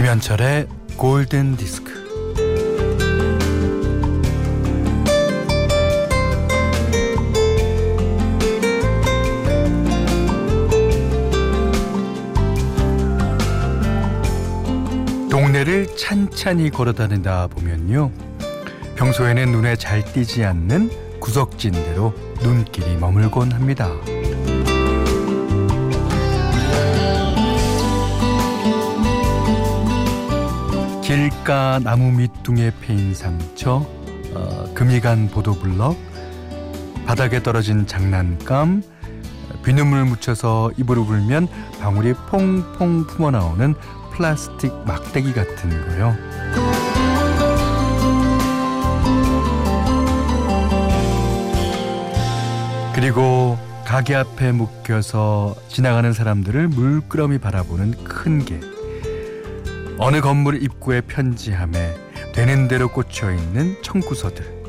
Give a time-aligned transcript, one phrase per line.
[0.00, 1.92] 김현철의 골든 디스크.
[15.30, 18.10] 동네를 찬찬히 걸어 다니다 보면요.
[18.96, 23.90] 평소에는 눈에 잘 띄지 않는 구석진대로 눈길이 머물곤 합니다.
[31.10, 33.84] 길가 나무 밑둥에 패인 상처,
[34.32, 35.96] 어, 금이 간 보도블럭,
[37.04, 38.84] 바닥에 떨어진 장난감,
[39.64, 41.48] 비눗물 묻혀서 입으로 불면
[41.80, 43.74] 방울이 퐁퐁 품어나오는
[44.12, 46.14] 플라스틱 막대기 같은 거요.
[52.94, 58.60] 그리고 가게 앞에 묶여서 지나가는 사람들을 물끄러미 바라보는 큰 개.
[60.02, 61.94] 어느 건물 입구에 편지함에
[62.32, 64.60] 되는 대로 꽂혀 있는 청구서들.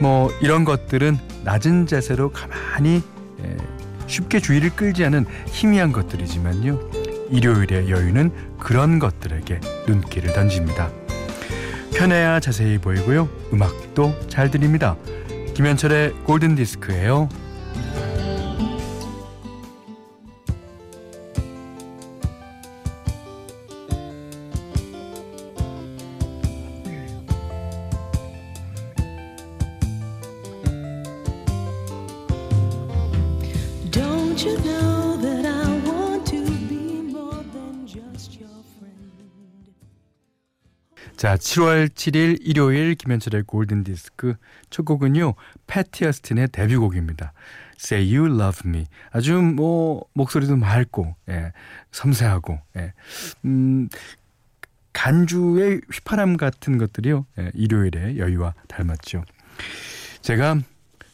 [0.00, 3.02] 뭐 이런 것들은 낮은 자세로 가만히
[4.06, 6.80] 쉽게 주의를 끌지 않은 희미한 것들이지만요.
[7.30, 10.90] 일요일의 여유는 그런 것들에게 눈길을 던집니다.
[11.94, 13.28] 편해야 자세히 보이고요.
[13.52, 14.96] 음악도 잘 들립니다.
[15.54, 17.28] 김현철의 골든 디스크예요.
[41.16, 44.34] 자, 7월 7일 일요일 김현철의 골든 디스크
[44.68, 45.34] 첫 곡은요.
[45.66, 47.32] 패티 어스틴의 데뷔곡입니다.
[47.80, 48.84] Say You Love Me.
[49.12, 51.52] 아주 뭐 목소리도 맑고 예,
[51.90, 52.92] 섬세하고 예.
[53.46, 53.88] 음,
[54.92, 57.24] 간주의 휘파람 같은 것들이요.
[57.38, 59.24] 예, 일요일의 여유와 닮았죠.
[60.20, 60.58] 제가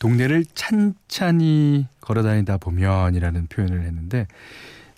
[0.00, 4.26] 동네를 찬찬히 걸어 다니다 보면이라는 표현을 했는데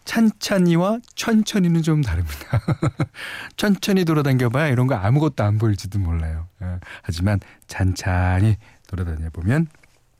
[0.07, 2.63] 찬찬히와 천천히는 좀 다릅니다.
[3.57, 6.49] 천천히 돌아다녀봐야 이런 거 아무것도 안 보일지도 몰라요.
[6.63, 8.57] 예, 하지만 찬찬히
[8.87, 9.67] 돌아다녀 보면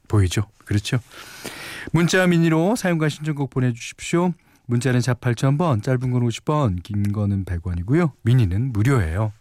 [0.09, 0.43] 보이죠.
[0.65, 0.99] 그렇죠.
[1.93, 4.35] 문자 미니로 사용과 신청곡 보내주십시오.
[4.67, 8.13] 문자는 자 8000번, 짧은 건 50원, 긴 거는 100원이고요.
[8.23, 9.33] 미니는 무료예요.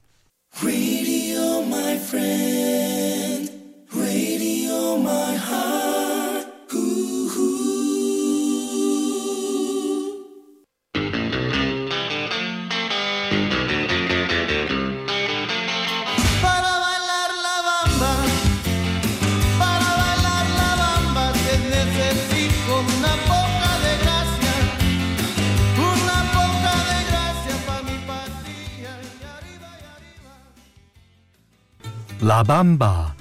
[32.28, 33.14] La Bamba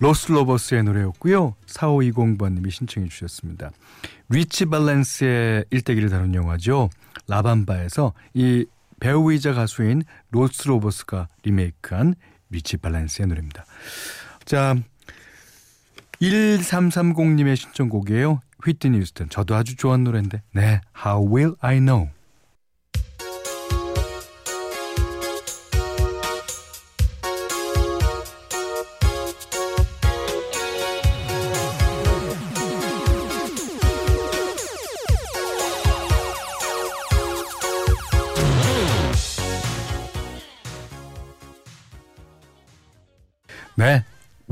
[0.00, 1.54] 로스로버스의 노래였고요.
[1.66, 3.70] 4520번님이 신청해 주셨습니다.
[4.28, 6.90] 리치 밸런스의 일대기를 다룬 영화죠.
[7.28, 8.66] La Bamba에서 이
[8.98, 10.02] 배우이자 가수인
[10.32, 12.16] 로스로버스가 리메이크한
[12.50, 13.64] 리치 밸런스의 노래입니다.
[14.44, 14.74] 자,
[16.20, 18.40] 1330님의 신청곡이에요.
[18.64, 19.28] 휘트니 휴스턴.
[19.28, 20.42] 저도 아주 좋아하는 노래인데.
[20.52, 22.08] 네, How Will I Know.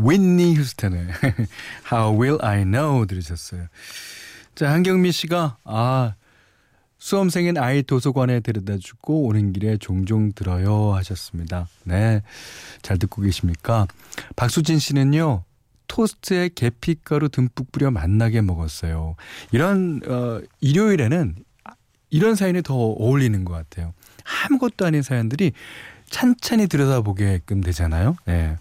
[0.02, 1.06] 윈니 휴스턴의
[1.92, 3.66] How Will I Know 들으셨어요.
[4.54, 6.14] 자, 한경미 씨가 아
[6.98, 11.66] 수험생인 아이 도서관에 데려다 주고 오는 길에 종종 들어요 하셨습니다.
[11.84, 12.22] 네.
[12.82, 13.88] 잘 듣고 계십니까?
[14.36, 15.42] 박수진 씨는요.
[15.88, 19.16] 토스트에 계피가루 듬뿍 뿌려 맛나게 먹었어요.
[19.50, 21.34] 이런 어 일요일에는
[22.10, 23.94] 이런 사연이 더 어울리는 것 같아요.
[24.44, 25.52] 아무것도 아닌 사연들이
[26.08, 28.16] 찬찬히 들여다보게끔 되잖아요.
[28.26, 28.56] 네.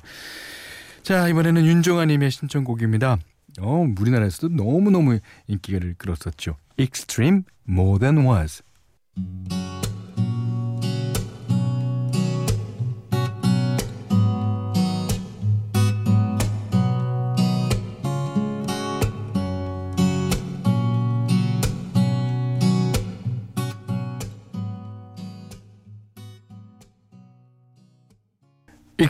[1.04, 3.18] 자, 이번에는 윤종아님의 신청곡입니다.
[3.60, 6.56] 어, 우리나라에서도 너무너무 인기를 끌었었죠.
[6.78, 8.64] Extreme More Than Was.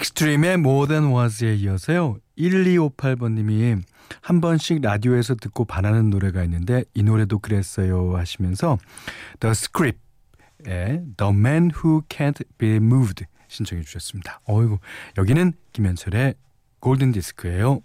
[0.01, 2.17] 익스트림의 More Than Words에 이어서요.
[2.37, 3.83] 1258번님이
[4.21, 8.79] 한 번씩 라디오에서 듣고 반하는 노래가 있는데 이 노래도 그랬어요 하시면서
[9.39, 9.99] The Script
[10.63, 14.41] The Man Who Can't Be Moved 신청해 주셨습니다.
[14.45, 14.79] 어이구
[15.17, 16.33] 여기는 김현철의
[16.79, 17.81] 골든 디스크예요.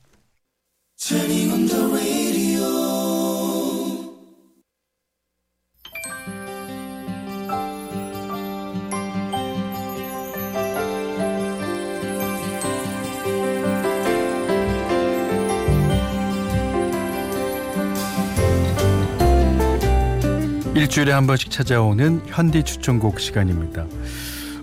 [20.86, 23.86] 일주일에 한 번씩 찾아오는 현디 추천곡 시간입니다.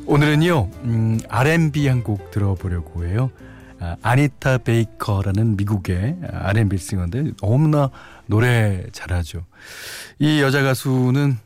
[0.06, 3.30] 오늘은요, 음, R&B 한 곡 들어보려고 해요.
[3.82, 7.90] 아, 아니타 베이커라는 미국의 R&B 싱어인데 너무나
[8.26, 9.46] 노래 잘하죠.
[10.18, 11.38] 이 여자 가수는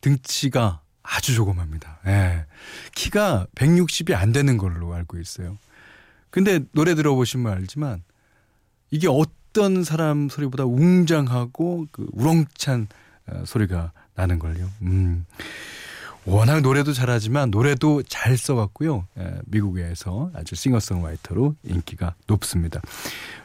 [0.00, 1.98] 등치가 아주 조그맣니다.
[2.06, 2.46] 예.
[2.94, 5.58] 키가 160이 안 되는 걸로 알고 있어요.
[6.30, 8.02] 근데 노래 들어보시면 알지만
[8.90, 12.88] 이게 어떤 사람 소리보다 웅장하고 그 우렁찬
[13.28, 14.68] 어, 소리가 나는 걸요.
[14.82, 15.24] 음.
[16.24, 19.06] 워낙 노래도 잘하지만 노래도 잘 써갖고요.
[19.16, 22.80] 에, 미국에서 아주 싱어송라이터로 인기가 높습니다.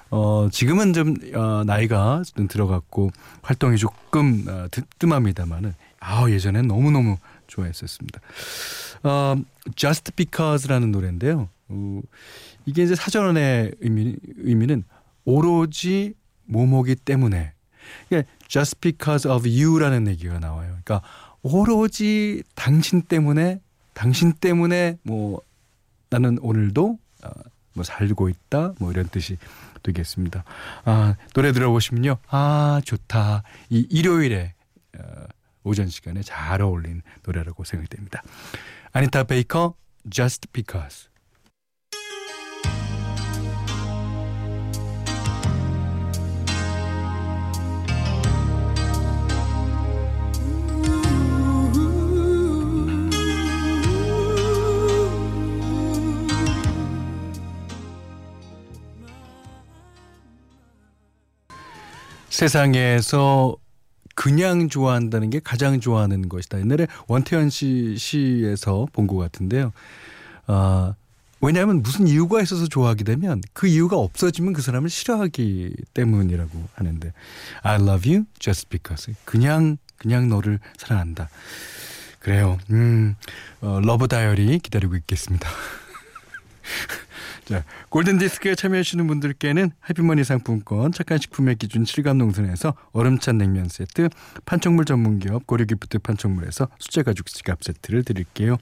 [0.09, 3.11] 어, 지금은 좀 어, 나이가 좀 들어갔고
[3.43, 7.17] 활동이 조금 어, 뜸합니다만은 아 예전엔 너무 너무
[7.47, 8.19] 좋아했었습니다.
[9.03, 9.35] 어,
[9.75, 11.49] Just Because라는 노래인데요.
[11.69, 12.01] 어,
[12.65, 14.83] 이게 이제 사전의 의미, 의미는
[15.23, 16.15] 오로지
[16.45, 17.53] 모모기 때문에
[18.07, 20.77] 이게 Just because of you라는 얘기가 나와요.
[20.83, 21.01] 그러니까
[21.41, 23.61] 오로지 당신 때문에
[23.93, 25.41] 당신 때문에 뭐
[26.09, 27.29] 나는 오늘도 어,
[27.73, 29.37] 뭐 살고 있다 뭐 이런 뜻이
[29.83, 30.43] 되겠습니다.
[30.83, 34.53] 아 노래 들어보시면요 아 좋다 이 일요일에
[34.99, 35.01] 어,
[35.63, 38.21] 오전 시간에 잘 어울린 노래라고 생각됩니다.
[38.91, 39.75] 아니타 베이커
[40.09, 41.07] Just Because
[62.41, 63.55] 세상에서
[64.15, 66.59] 그냥 좋아한다는 게 가장 좋아하는 것이다.
[66.59, 69.71] 옛날에 원태연 씨 시에서 본 것 같은데요.
[70.47, 70.95] 아,
[71.39, 77.13] 왜냐하면 무슨 이유가 있어서 좋아하게 되면 그 이유가 없어지면 그 사람을 싫어하기 때문이라고 하는데
[77.61, 81.29] I love you just because 그냥 그냥 너를 사랑한다.
[82.19, 82.57] 그래요.
[82.71, 83.15] 음,
[83.61, 85.47] 어, Love Diary 기다리고 있겠습니다.
[87.45, 94.09] 자, 골든 디스크에 참여하시는 분들께는 해피머니 상품권, 착한 식품의 기준 7감 농선에서 얼음찬 냉면 세트,
[94.45, 98.57] 판촉물 전문기업 고려기프트 판촉물에서 수제 가죽 지갑 세트를 드릴게요.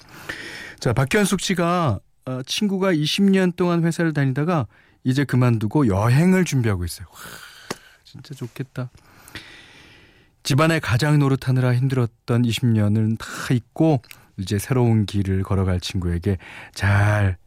[0.79, 4.67] 자, 박현숙 씨가 어, 친구가 20년 동안 회사를 다니다가
[5.03, 7.07] 이제 그만두고 여행을 준비하고 있어요.
[7.11, 7.19] 와,
[8.03, 8.89] 진짜 좋겠다.
[10.43, 14.01] 집안에 가장 노릇하느라 힘들었던 20년은 다 잊고
[14.37, 16.37] 이제 새로운 길을 걸어갈 친구에게
[16.73, 17.37] 잘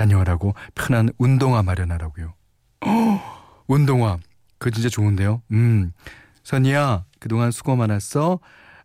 [0.00, 2.32] 다녀오라고 편한 운동화 마련하라고요.
[2.86, 3.20] 어,
[3.68, 4.18] 운동화.
[4.58, 5.42] 그거 진짜 좋은데요.
[5.52, 5.92] 음.
[6.42, 8.40] 선이야, 그동안 수고 많았어.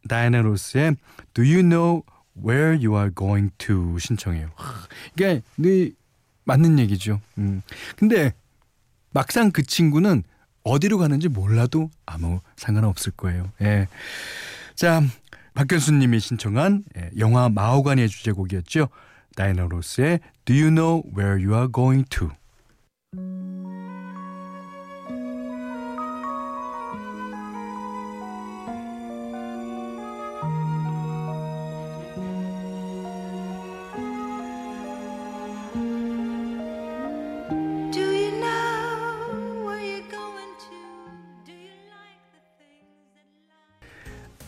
[0.09, 0.97] 다이나 로스의
[1.33, 2.03] Do you know
[2.37, 4.49] where you are going to 신청해요.
[5.15, 5.91] 이게 네
[6.43, 7.21] 맞는 얘기죠.
[7.37, 7.61] 음.
[7.95, 8.33] 근데
[9.11, 10.23] 막상 그 친구는
[10.63, 13.51] 어디로 가는지 몰라도 아무 상관없을 거예요.
[13.61, 13.87] 예.
[14.75, 15.01] 자,
[15.53, 18.89] 박현수님이 신청한 예, 영화 마호가니의 주제곡이었죠.
[19.36, 22.30] 다이나 로스의 Do You Know Where You Are Going To?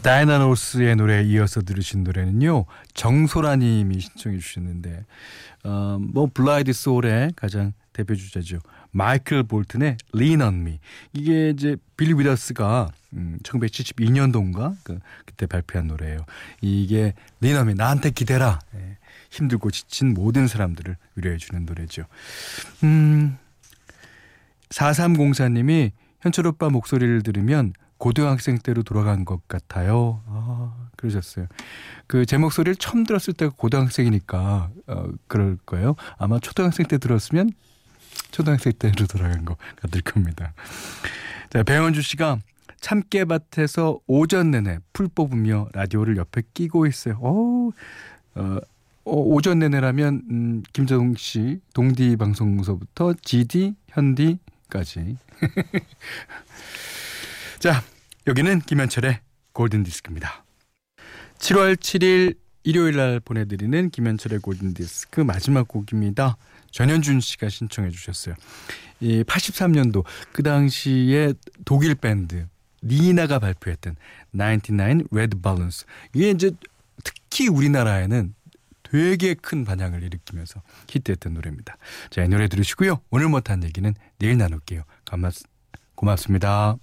[0.08, 2.64] 다이애나 로스의 노래에 이어서 들으신 노래는요.
[2.94, 5.06] 정소라님이 신청해 주셨는데
[5.66, 8.60] 어, 뭐 blue-eyed soul의 가장 대표 주자죠.
[8.92, 10.80] 마이클 볼튼의 Lean on Me.
[11.12, 16.20] 이게 이제 빌리 위더스가 음, 1972년도인가 그, 그때 발표한 노래예요.
[16.62, 18.60] 이게 Lean on Me 나한테 기대라.
[18.76, 18.98] 예,
[19.30, 22.06] 힘들고 지친 모든 사람들을 위로해 주는 노래죠.
[22.86, 23.38] 음.
[24.70, 30.22] 4304님이 현철 오빠 목소리를 들으면 고등학생 때로 돌아간 것 같아요.
[30.28, 31.48] 아, 그러셨어요.
[32.08, 35.96] 그 제 목소리를 처음 들었을 때가 고등학생이니까 어, 그럴 거예요.
[36.18, 37.52] 아마 초등학생 때 들었으면
[38.32, 40.54] 초등학생 때로 돌아간 것 같을 겁니다.
[41.50, 42.40] 자, 배원주 씨가
[42.82, 47.18] 참깨밭에서 오전 내내 풀 뽑으며 라디오를 옆에 끼고 있어요.
[47.20, 47.72] 오,
[48.36, 48.58] 어,
[49.06, 55.18] 어, 오전 내내라면 음, 김정웅 씨 동디 방송서부터 GD 현디까지.
[57.60, 57.84] 자,
[58.28, 59.20] 여기는 김현철의
[59.54, 60.46] 골든 디스크입니다.
[61.40, 66.38] 7월 7일 일요일 날 보내드리는 김현철의 골든 디스크 마지막 곡입니다.
[66.70, 68.36] 전현준 씨가 신청해 주셨어요.
[69.00, 71.34] 이 83년도 그 당시에
[71.66, 72.48] 독일 밴드
[72.84, 73.96] 니나가 발표했던
[74.34, 76.52] 99 Red Balloons 이게 이제
[77.04, 78.36] 특히 우리나라에는
[78.84, 81.78] 되게 큰 반향을 일으키면서 히트했던 노래입니다.
[82.12, 83.02] 자, 이 노래 들으시고요.
[83.10, 84.84] 오늘 못한 얘기는 내일 나눌게요.
[85.10, 85.34] 고맙,
[85.96, 86.78] 고맙습니다.